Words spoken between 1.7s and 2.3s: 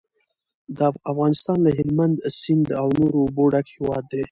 هلمند